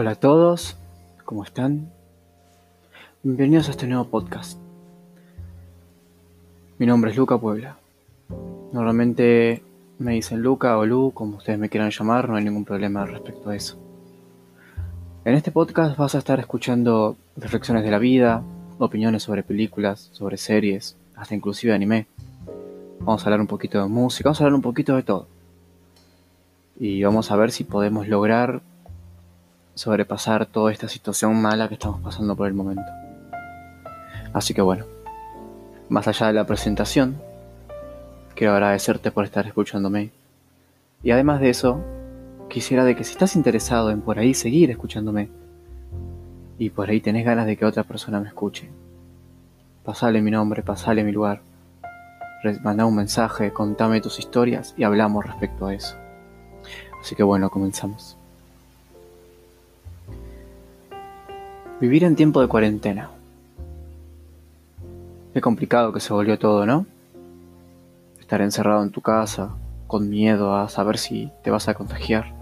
[0.00, 0.76] Hola a todos,
[1.24, 1.90] ¿cómo están?
[3.24, 4.56] Bienvenidos a este nuevo podcast.
[6.78, 7.78] Mi nombre es Luca Puebla.
[8.72, 9.60] Normalmente
[9.98, 13.50] me dicen Luca o Lu, como ustedes me quieran llamar, no hay ningún problema respecto
[13.50, 13.76] a eso.
[15.24, 18.44] En este podcast vas a estar escuchando reflexiones de la vida,
[18.78, 22.06] opiniones sobre películas, sobre series, hasta inclusive anime.
[23.00, 25.26] Vamos a hablar un poquito de música, vamos a hablar un poquito de todo.
[26.78, 28.62] Y vamos a ver si podemos lograr
[29.78, 32.90] sobrepasar toda esta situación mala que estamos pasando por el momento.
[34.32, 34.84] Así que bueno,
[35.88, 37.16] más allá de la presentación,
[38.34, 40.10] quiero agradecerte por estar escuchándome.
[41.04, 41.80] Y además de eso,
[42.50, 45.28] quisiera de que si estás interesado en por ahí seguir escuchándome,
[46.58, 48.68] y por ahí tenés ganas de que otra persona me escuche,
[49.84, 51.40] pasale mi nombre, pasale mi lugar,
[52.64, 55.94] manda un mensaje, contame tus historias y hablamos respecto a eso.
[57.00, 58.18] Así que bueno, comenzamos.
[61.80, 63.08] Vivir en tiempo de cuarentena.
[65.32, 66.86] Qué complicado que se volvió todo, ¿no?
[68.18, 69.50] Estar encerrado en tu casa,
[69.86, 72.34] con miedo a saber si te vas a contagiar.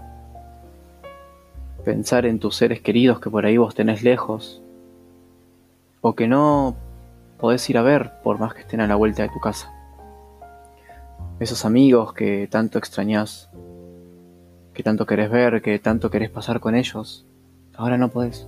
[1.85, 4.63] Pensar en tus seres queridos que por ahí vos tenés lejos.
[6.01, 6.75] O que no
[7.37, 9.71] podés ir a ver por más que estén a la vuelta de tu casa.
[11.39, 13.51] Esos amigos que tanto extrañás,
[14.73, 17.27] que tanto querés ver, que tanto querés pasar con ellos,
[17.75, 18.47] ahora no podés.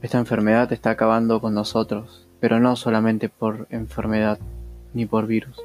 [0.00, 4.38] Esta enfermedad está acabando con nosotros, pero no solamente por enfermedad
[4.94, 5.60] ni por virus,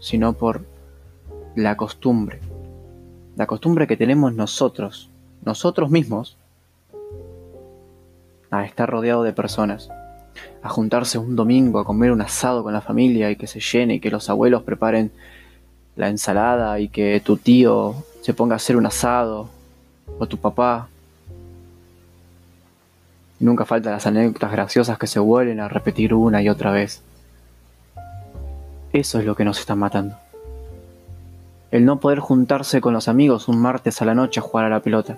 [0.00, 0.64] sino por
[1.54, 2.40] la costumbre.
[3.36, 5.08] La costumbre que tenemos nosotros,
[5.44, 6.36] nosotros mismos,
[8.50, 9.88] a estar rodeado de personas,
[10.62, 13.94] a juntarse un domingo a comer un asado con la familia y que se llene
[13.94, 15.12] y que los abuelos preparen
[15.94, 19.48] la ensalada y que tu tío se ponga a hacer un asado
[20.18, 20.88] o tu papá
[23.40, 27.02] nunca faltan las anécdotas graciosas que se vuelven a repetir una y otra vez.
[28.92, 30.16] Eso es lo que nos está matando.
[31.70, 34.70] El no poder juntarse con los amigos un martes a la noche a jugar a
[34.70, 35.16] la pelota.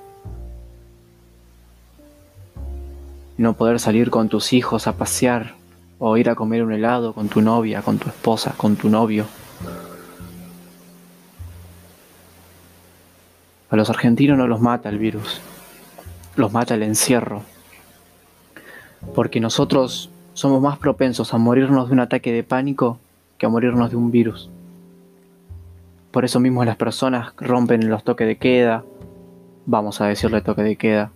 [3.38, 5.54] No poder salir con tus hijos a pasear
[5.98, 9.24] o ir a comer un helado con tu novia, con tu esposa, con tu novio.
[13.70, 15.40] A los argentinos no los mata el virus,
[16.36, 17.42] los mata el encierro,
[19.14, 22.98] porque nosotros somos más propensos a morirnos de un ataque de pánico
[23.38, 24.50] que a morirnos de un virus.
[26.10, 28.84] Por eso mismo las personas rompen los toques de queda,
[29.66, 31.10] vamos a decirle toque de queda.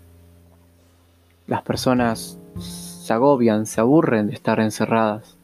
[1.46, 5.36] Las personas se agobian, se aburren de estar encerradas.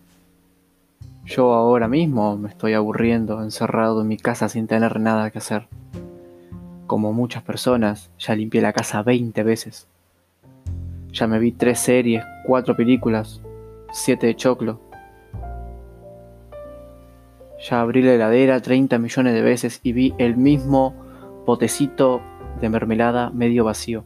[1.25, 5.69] Yo ahora mismo me estoy aburriendo, encerrado en mi casa sin tener nada que hacer.
[6.87, 9.87] Como muchas personas, ya limpié la casa 20 veces.
[11.13, 13.43] Ya me vi tres series, cuatro películas,
[13.93, 14.81] siete de choclo.
[17.69, 20.95] Ya abrí la heladera 30 millones de veces y vi el mismo
[21.45, 22.23] potecito
[22.63, 24.05] de mermelada medio vacío.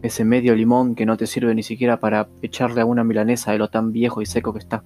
[0.00, 3.58] Ese medio limón que no te sirve ni siquiera para echarle a una milanesa de
[3.58, 4.82] lo tan viejo y seco que está.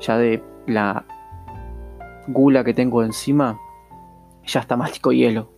[0.00, 1.04] Ya de la
[2.28, 3.58] gula que tengo encima,
[4.44, 5.55] ya está mástico hielo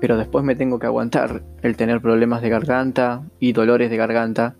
[0.00, 4.56] pero después me tengo que aguantar el tener problemas de garganta y dolores de garganta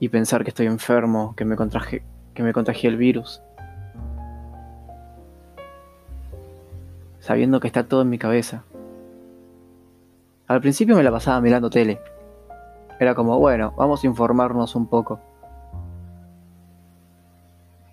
[0.00, 2.02] y pensar que estoy enfermo, que me contraje,
[2.34, 3.40] que me contagié el virus.
[7.20, 8.64] Sabiendo que está todo en mi cabeza.
[10.48, 12.00] Al principio me la pasaba mirando tele.
[12.98, 15.20] Era como, bueno, vamos a informarnos un poco.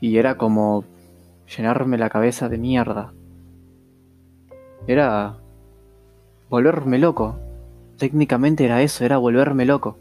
[0.02, 0.84] Y era como
[1.56, 3.14] llenarme la cabeza de mierda.
[4.88, 5.38] Era
[6.50, 7.38] volverme loco.
[7.98, 9.98] Técnicamente era eso, era volverme loco.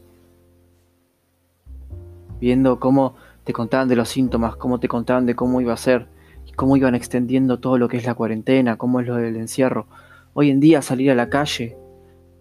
[2.41, 6.09] Viendo cómo te contaban de los síntomas, cómo te contaban de cómo iba a ser,
[6.47, 9.87] y cómo iban extendiendo todo lo que es la cuarentena, cómo es lo del encierro.
[10.33, 11.77] Hoy en día salir a la calle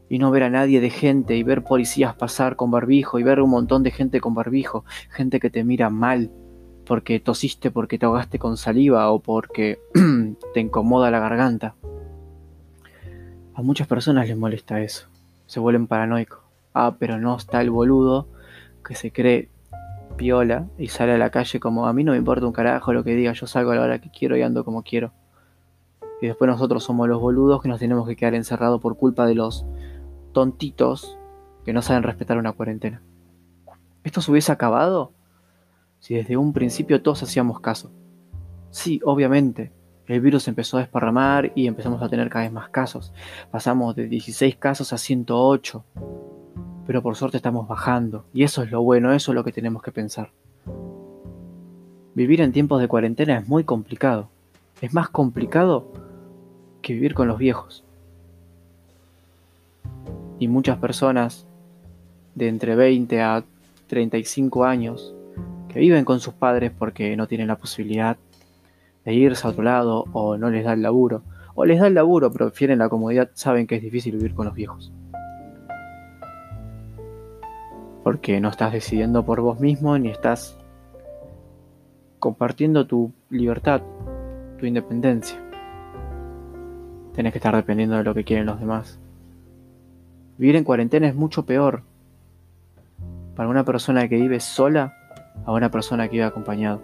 [0.10, 3.42] y no ver a nadie de gente y ver policías pasar con barbijo y ver
[3.42, 6.32] un montón de gente con barbijo, gente que te mira mal
[6.86, 9.80] porque tosiste, porque te ahogaste con saliva o porque
[10.54, 11.76] te incomoda la garganta.
[13.58, 15.08] A muchas personas les molesta eso.
[15.48, 16.42] Se vuelven paranoicos.
[16.76, 18.28] Ah, pero no está el boludo
[18.86, 19.50] que se cree
[20.16, 23.04] piola y sale a la calle como a mí no me importa un carajo lo
[23.04, 25.12] que diga, yo salgo a la hora que quiero y ando como quiero.
[26.22, 29.34] Y después nosotros somos los boludos que nos tenemos que quedar encerrados por culpa de
[29.34, 29.66] los
[30.34, 31.18] tontitos
[31.66, 33.02] que no saben respetar una cuarentena.
[34.04, 35.14] ¿Esto se hubiese acabado?
[35.98, 37.92] Si desde un principio todos hacíamos caso.
[38.70, 39.72] Sí, obviamente,
[40.08, 43.12] El virus empezó a desparramar y empezamos a tener cada vez más casos.
[43.52, 45.84] Pasamos de 16 casos a 108.
[46.86, 48.24] Pero por suerte estamos bajando.
[48.34, 50.32] Y eso es lo bueno, eso es lo que tenemos que pensar.
[52.16, 54.30] Vivir en tiempos de cuarentena es muy complicado.
[54.82, 55.92] Es más complicado
[56.82, 57.84] que vivir con los viejos.
[60.40, 61.46] Y muchas personas
[62.34, 63.44] de entre 20 a
[63.88, 65.14] 35 años
[65.68, 68.16] que viven con sus padres porque no tienen la posibilidad
[69.14, 71.24] irse a otro lado o no les da el laburo,
[71.56, 74.46] o les da el laburo pero prefieren la comodidad, saben que es difícil vivir con
[74.46, 74.92] los viejos.
[78.04, 80.58] Porque no estás decidiendo por vos mismo ni estás
[82.20, 83.82] compartiendo tu libertad,
[84.60, 85.38] tu independencia.
[87.14, 89.00] Tienes que estar dependiendo de lo que quieren los demás.
[90.38, 91.82] Vivir en cuarentena es mucho peor
[93.36, 94.94] para una persona que vive sola
[95.46, 96.82] a una persona que vive acompañado.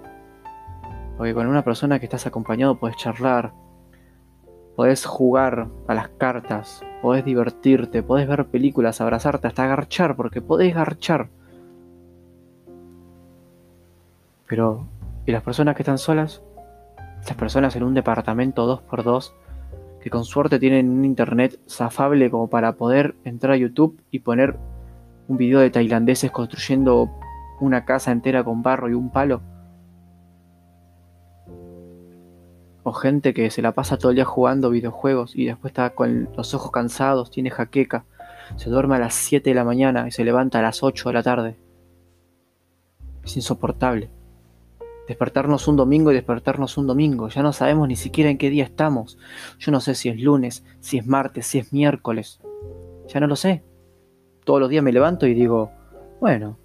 [1.17, 3.53] Porque con una persona que estás acompañado puedes charlar,
[4.75, 10.73] podés jugar a las cartas, podés divertirte, podés ver películas, abrazarte, hasta garchar, porque podés
[10.73, 11.29] garchar.
[14.47, 14.87] Pero
[15.25, 16.41] y las personas que están solas,
[16.97, 19.31] las personas en un departamento 2x2,
[20.01, 24.57] que con suerte tienen un internet zafable como para poder entrar a YouTube y poner
[25.29, 27.09] un video de tailandeses construyendo
[27.61, 29.41] una casa entera con barro y un palo.
[32.83, 36.29] O gente que se la pasa todo el día jugando videojuegos y después está con
[36.35, 38.05] los ojos cansados, tiene jaqueca,
[38.57, 41.13] se duerme a las 7 de la mañana y se levanta a las 8 de
[41.13, 41.55] la tarde.
[43.23, 44.09] Es insoportable.
[45.07, 47.29] Despertarnos un domingo y despertarnos un domingo.
[47.29, 49.17] Ya no sabemos ni siquiera en qué día estamos.
[49.59, 52.39] Yo no sé si es lunes, si es martes, si es miércoles.
[53.07, 53.63] Ya no lo sé.
[54.45, 55.71] Todos los días me levanto y digo,
[56.19, 56.57] bueno,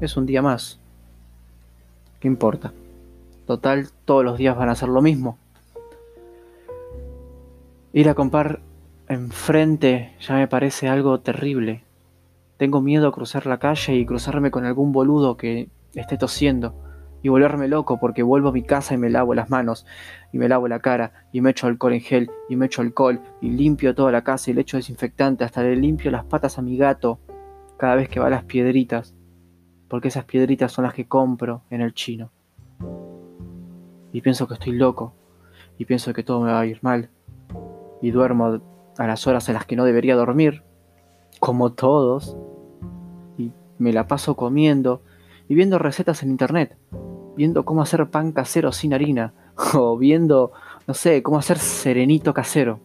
[0.00, 0.80] es un día más.
[2.20, 2.72] ¿Qué importa?
[3.46, 5.38] Total, todos los días van a ser lo mismo.
[7.92, 8.60] Ir a comprar
[9.08, 11.84] enfrente ya me parece algo terrible.
[12.56, 16.74] Tengo miedo a cruzar la calle y cruzarme con algún boludo que esté tosiendo
[17.22, 19.86] y volverme loco porque vuelvo a mi casa y me lavo las manos
[20.32, 23.20] y me lavo la cara y me echo alcohol en gel y me echo alcohol
[23.40, 26.62] y limpio toda la casa y le echo desinfectante hasta le limpio las patas a
[26.62, 27.20] mi gato
[27.78, 29.14] cada vez que va a las piedritas
[29.88, 32.30] porque esas piedritas son las que compro en el chino
[34.14, 35.12] y pienso que estoy loco
[35.76, 37.10] y pienso que todo me va a ir mal
[38.00, 38.62] y duermo
[38.96, 40.62] a las horas a las que no debería dormir
[41.38, 42.34] como todos
[43.36, 45.02] y me la paso comiendo
[45.48, 46.78] y viendo recetas en internet
[47.36, 49.32] viendo cómo hacer pan casero sin harina,
[49.74, 50.52] o viendo,
[50.86, 52.80] no sé, cómo hacer serenito casero.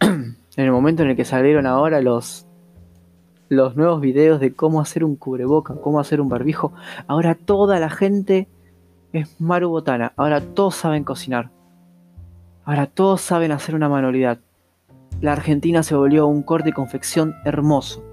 [0.00, 2.46] en el momento en el que salieron ahora los,
[3.48, 6.72] los nuevos videos de cómo hacer un cubreboca, cómo hacer un barbijo,
[7.06, 8.48] ahora toda la gente
[9.12, 11.50] es marubotana, ahora todos saben cocinar,
[12.64, 14.38] ahora todos saben hacer una manualidad.
[15.20, 18.04] La Argentina se volvió un corte y confección hermoso,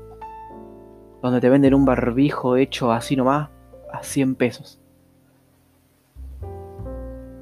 [1.21, 3.49] donde te venden un barbijo hecho así nomás
[3.91, 4.81] a 100 pesos.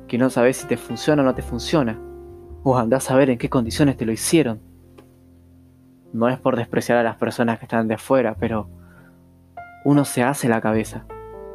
[0.08, 2.00] Que no sabes si te funciona o no te funciona.
[2.64, 4.60] O andás a ver en qué condiciones te lo hicieron.
[6.14, 8.70] No es por despreciar a las personas que están de afuera, pero
[9.84, 11.06] uno se hace la cabeza.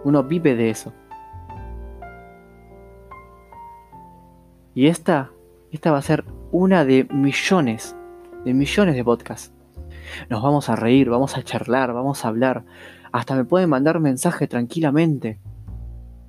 [0.04, 0.92] Uno vive de eso.
[4.74, 5.30] Y esta,
[5.72, 7.96] esta va a ser una de millones,
[8.44, 9.52] de millones de podcasts.
[10.28, 12.64] Nos vamos a reír, vamos a charlar, vamos a hablar,
[13.12, 15.40] hasta me pueden mandar mensaje tranquilamente.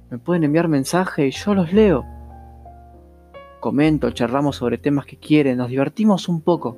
[0.09, 2.05] Me pueden enviar mensaje y yo los leo.
[3.59, 6.77] Comento, charlamos sobre temas que quieren, nos divertimos un poco.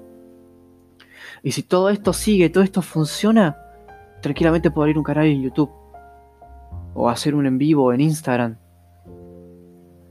[1.41, 3.57] Y si todo esto sigue, todo esto funciona,
[4.21, 5.71] tranquilamente puedo abrir un canal en YouTube.
[6.93, 8.57] O hacer un en vivo en Instagram.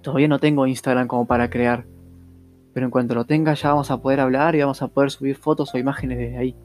[0.02, 1.86] Todavía no tengo Instagram como para crear.
[2.74, 5.36] Pero en cuanto lo tenga ya vamos a poder hablar y vamos a poder subir
[5.36, 6.56] fotos o imágenes desde ahí.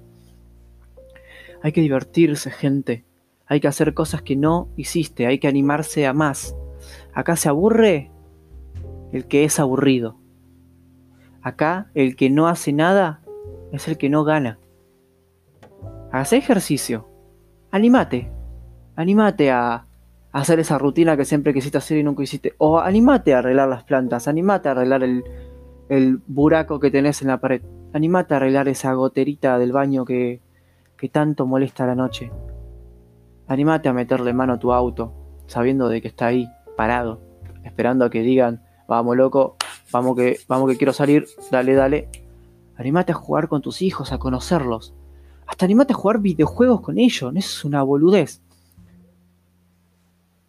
[1.61, 3.05] Hay que divertirse, gente.
[3.45, 6.55] Hay que hacer cosas que no hiciste, hay que animarse a más.
[7.13, 8.11] Acá se aburre
[9.11, 10.17] el que es aburrido.
[11.41, 13.21] Acá el que no hace nada
[13.71, 14.59] es el que no gana.
[16.11, 17.07] Haz ejercicio.
[17.71, 18.31] Animate.
[18.95, 19.86] Animate a
[20.41, 22.53] hacer esa rutina que siempre quisiste hacer y nunca hiciste.
[22.59, 24.27] O animate a arreglar las plantas.
[24.27, 25.23] Animate a arreglar el,
[25.89, 27.61] el buraco que tenés en la pared.
[27.93, 30.41] Animate a arreglar esa goterita del baño que,
[30.95, 32.31] que tanto molesta la noche.
[33.47, 35.13] Animate a meterle mano a tu auto,
[35.47, 37.21] sabiendo de que está ahí, parado,
[37.63, 39.55] esperando a que digan, vamos loco,
[39.91, 42.09] vamos que, vamos que quiero salir, dale, dale.
[42.75, 44.93] Animate a jugar con tus hijos, a conocerlos.
[45.47, 48.41] Hasta animate a jugar videojuegos con ellos, no es una boludez.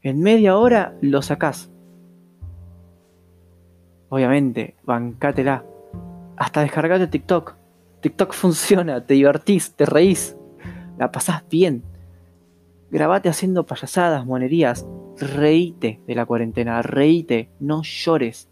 [0.03, 1.71] En media hora lo sacás.
[4.11, 5.65] Obviamente, bancátela.
[6.37, 7.57] Hasta descargate TikTok.
[8.01, 10.37] TikTok funciona, te divertís, te reís,
[10.99, 11.83] la pasás bien.
[12.91, 14.87] Grabate haciendo payasadas, monerías.
[15.19, 18.49] Reíte de la cuarentena, reíte, no llores.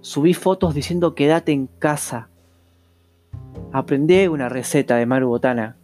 [0.00, 2.28] Subí fotos diciendo quédate en casa.
[3.72, 5.76] Aprendé una receta de Maru Botana.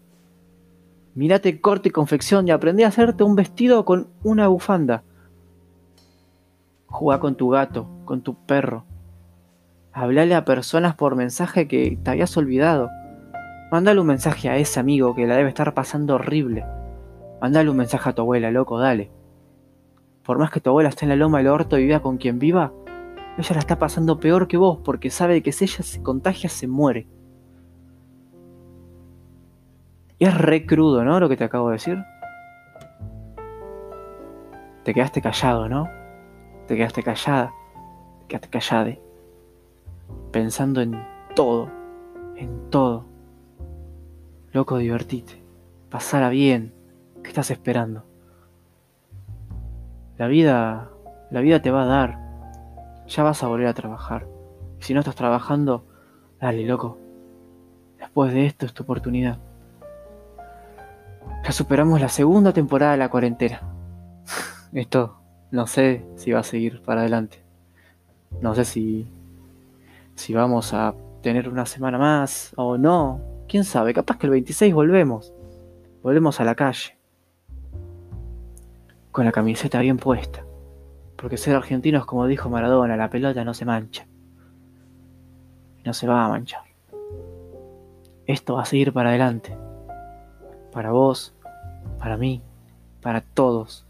[1.15, 5.05] Mirate corte y confección y aprendí a hacerte un vestido con una bufanda.
[6.87, 8.85] Jugá con tu gato, con tu perro.
[9.93, 12.91] Hablale a personas por mensaje que te habías olvidado.
[13.71, 16.65] Mándale un mensaje a ese amigo que la debe estar pasando horrible.
[17.41, 19.13] Mándale un mensaje a tu abuela, loco, dale.
[20.25, 22.41] Por más que tu abuela esté en la loma del orto y viva con quien
[22.41, 22.73] viva,
[23.39, 26.67] ella la está pasando peor que vos porque sabe que si ella se contagia se
[26.67, 27.07] muere.
[30.19, 31.19] Y es re crudo, ¿no?
[31.21, 31.99] Lo que te acabo de decir.
[34.85, 35.89] Te quedaste callado, ¿no?
[36.67, 37.53] Te quedaste callada.
[38.21, 39.03] Te quedaste callade.
[40.31, 41.03] Pensando en
[41.35, 41.71] todo.
[42.37, 43.07] En todo.
[44.53, 45.43] Loco, divertite.
[45.91, 46.75] Pasala bien.
[47.23, 48.05] ¿Qué estás esperando?
[50.17, 50.91] La vida.
[51.31, 52.19] La vida te va a dar.
[53.09, 54.27] Ya vas a volver a trabajar.
[54.79, 55.85] Si no estás trabajando,
[56.41, 56.99] dale, loco.
[57.99, 59.39] Después de esto es tu oportunidad.
[61.45, 63.61] Ya superamos la segunda temporada de la cuarentena.
[64.73, 65.19] Esto
[65.51, 67.45] no sé si va a seguir para adelante.
[68.41, 69.07] No sé si
[70.15, 73.21] si vamos a tener una semana más o no.
[73.47, 75.35] Quién sabe, capaz que el 26 volvemos.
[76.03, 76.97] Volvemos a la calle.
[79.13, 80.45] Con la camiseta bien puesta.
[81.17, 84.07] Porque ser argentino es como dijo Maradona, la pelota no se mancha.
[85.85, 86.63] No se va a manchar.
[88.27, 89.55] Esto va a seguir para adelante.
[90.73, 91.34] Para vos,
[91.99, 92.43] para mí,
[93.01, 93.87] para todos.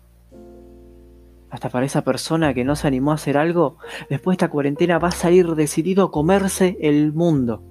[1.50, 3.76] Hasta para esa persona que no se animó a hacer algo,
[4.10, 7.62] después de esta cuarentena va a salir decidido a comerse el mundo.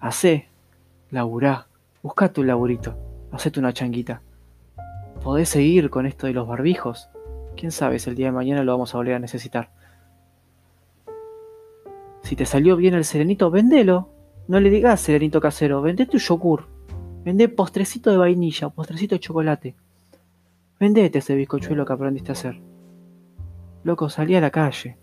[0.00, 0.48] Hacé,
[1.10, 1.68] laburá,
[2.02, 2.96] busca tu laburito,
[3.32, 4.22] hacete una changuita.
[5.22, 7.08] Podés seguir con esto de los barbijos.
[7.56, 9.70] Quién sabe si el día de mañana lo vamos a volver a necesitar.
[12.22, 14.10] Si te salió bien el serenito, vendelo.
[14.48, 16.75] No le digas serenito casero, vende tu yogur.
[17.26, 19.74] Vende postrecito de vainilla, postrecito de chocolate.
[20.78, 22.60] Vendete ese bizcochuelo que aprendiste a hacer.
[23.82, 24.96] Loco, salí a la calle.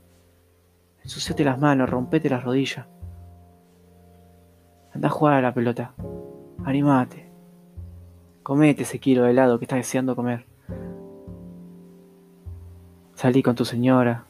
[1.03, 2.87] Ensuciate las manos, rompete las rodillas.
[4.93, 5.95] Anda a jugar a la pelota.
[6.63, 7.29] Animate.
[8.41, 10.45] Comete ese kilo de helado que estás deseando comer.
[13.15, 14.23] Salí con tu señora,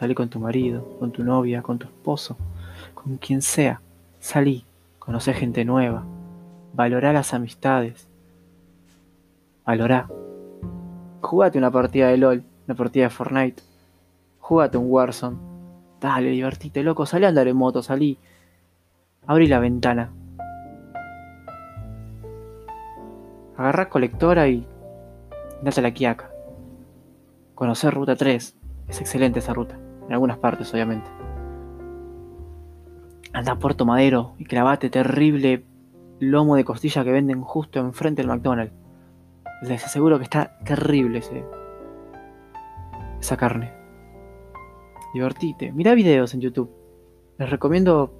[0.00, 2.36] salí con tu marido, con tu novia, con tu esposo,
[2.92, 3.80] con quien sea.
[4.18, 4.64] Salí,
[4.98, 6.15] conoce gente nueva.
[6.76, 8.06] Valorá las amistades.
[9.64, 10.10] Valorá
[11.22, 13.62] Jugate una partida de LOL, una partida de Fortnite.
[14.40, 15.38] Jugate un Warzone.
[16.02, 17.06] Dale, divertite, loco.
[17.06, 18.18] Salí a andar en moto, salí.
[19.26, 20.12] Abrí la ventana.
[23.56, 24.66] Agarrá colectora y
[25.62, 26.30] date la quiaca.
[27.54, 28.54] Conocer ruta 3.
[28.86, 29.78] Es excelente esa ruta.
[30.06, 31.10] En algunas partes, obviamente.
[33.32, 35.64] Anda a Puerto Madero y clavate terrible
[36.20, 38.74] lomo de costilla que venden justo enfrente del McDonald's.
[39.62, 41.44] Les aseguro que está terrible ese,
[43.20, 43.72] esa carne.
[45.14, 45.72] Divertite.
[45.72, 46.70] Mira videos en YouTube.
[47.38, 48.12] Les recomiendo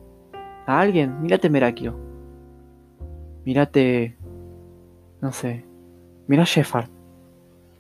[0.67, 1.21] a alguien.
[1.21, 1.97] Mírate Merakio.
[3.45, 4.17] Mírate.
[5.21, 5.65] No sé.
[6.27, 6.89] Mira Shepard.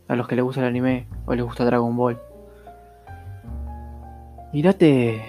[0.08, 2.20] A los que les gusta el anime o les gusta Dragon Ball.
[4.52, 5.22] Mírate.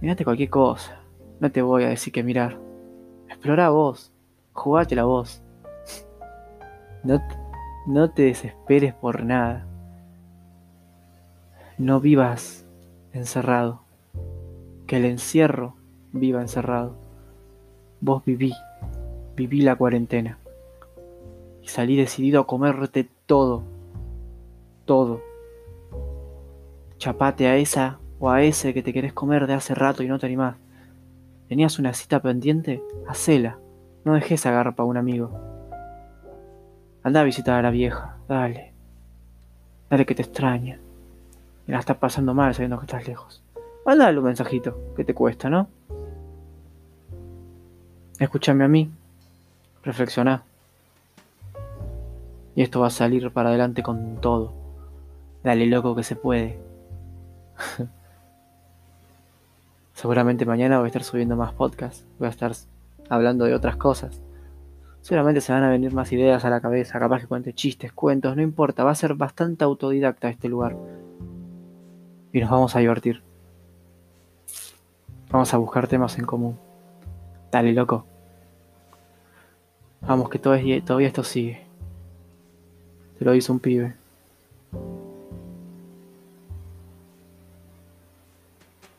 [0.00, 1.00] Mírate cualquier cosa.
[1.40, 2.58] No te voy a decir que mirar.
[3.28, 4.12] Explora vos.
[4.58, 5.40] Jugate la voz.
[7.04, 7.22] No,
[7.86, 9.64] no te desesperes por nada.
[11.78, 12.66] No vivas
[13.12, 13.82] encerrado.
[14.88, 15.76] Que el encierro
[16.12, 16.96] viva encerrado.
[18.00, 18.52] Vos viví,
[19.36, 20.38] viví la cuarentena.
[21.62, 23.62] Y salí decidido a comerte todo.
[24.86, 25.22] Todo.
[26.96, 30.18] Chapate a esa o a ese que te querés comer de hace rato y no
[30.18, 30.56] te animás.
[31.48, 32.82] ¿Tenías una cita pendiente?
[33.06, 33.60] Hacela.
[34.04, 35.30] No dejes agarrar a un amigo.
[37.02, 38.72] Anda a visitar a la vieja, dale.
[39.90, 40.78] Dale que te extraña.
[41.66, 43.42] Y la estás pasando mal sabiendo que estás lejos.
[43.84, 45.68] Mándale un mensajito, que te cuesta, ¿no?
[48.18, 48.90] Escúchame a mí.
[49.82, 50.42] Reflexiona.
[52.54, 54.52] Y esto va a salir para adelante con todo.
[55.44, 56.58] Dale loco que se puede.
[59.94, 62.04] Seguramente mañana voy a estar subiendo más podcasts.
[62.18, 62.52] Voy a estar
[63.08, 64.22] hablando de otras cosas.
[65.00, 68.36] Seguramente se van a venir más ideas a la cabeza, capaz que cuente chistes, cuentos,
[68.36, 70.76] no importa, va a ser bastante autodidacta este lugar.
[72.32, 73.22] y nos vamos a divertir.
[75.30, 76.58] Vamos a buscar temas en común.
[77.50, 78.04] Dale, loco.
[80.00, 81.66] Vamos, que todavía, esto sigue.
[83.18, 83.94] Te lo hizo un pibe.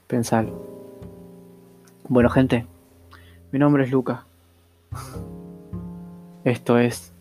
[0.08, 0.68] Pensalo.
[2.08, 2.66] Bueno, gente,
[3.51, 4.25] mi nombre es Luca.
[6.44, 7.12] Esto es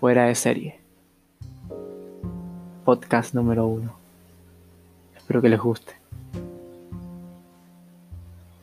[0.00, 0.80] Fuera de Serie.
[2.84, 3.92] Podcast número uno.
[5.16, 5.92] Espero que les guste.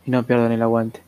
[0.05, 1.03] Y no pierdan el aguante.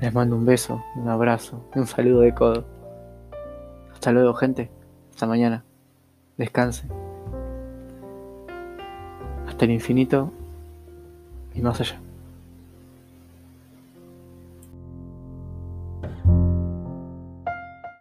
[0.00, 2.64] Les mando un beso, un abrazo un saludo de codo.
[3.92, 4.70] Hasta luego, gente.
[5.10, 5.64] Hasta mañana.
[6.38, 6.88] Descansen.
[9.46, 10.32] Hasta el infinito
[11.58, 12.00] y más allá.